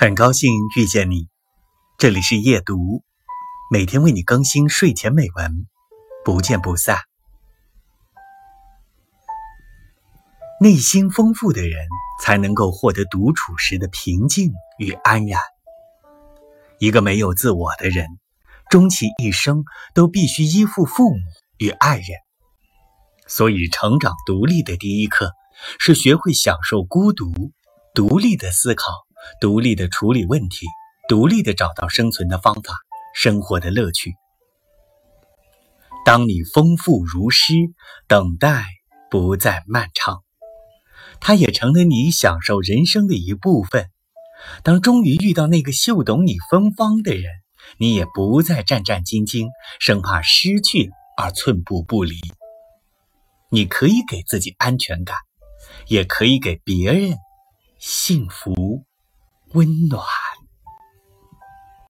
[0.00, 1.26] 很高兴遇见你，
[1.98, 3.02] 这里是夜读，
[3.68, 5.66] 每天为你更新睡前美文，
[6.24, 7.00] 不见不散。
[10.60, 11.84] 内心丰富的人
[12.22, 15.40] 才能够获得独处时的平静与安然。
[16.78, 18.06] 一个没有自我的人，
[18.70, 21.18] 终其一生都必须依附父母
[21.56, 22.06] 与爱人。
[23.26, 25.32] 所以，成长独立的第一课
[25.80, 27.50] 是学会享受孤独，
[27.96, 29.07] 独立的思考。
[29.40, 30.66] 独立的处理问题，
[31.08, 32.74] 独立的找到生存的方法，
[33.14, 34.14] 生活的乐趣。
[36.04, 37.54] 当你丰富如诗，
[38.06, 38.64] 等待
[39.10, 40.22] 不再漫长，
[41.20, 43.90] 它也成了你享受人生的一部分。
[44.62, 47.24] 当终于遇到那个嗅懂你芬芳的人，
[47.76, 49.48] 你也不再战战兢兢，
[49.80, 52.16] 生怕失去而寸步不离。
[53.50, 55.16] 你可以给自己安全感，
[55.88, 57.16] 也可以给别人
[57.78, 58.84] 幸福。
[59.52, 60.27] 温暖。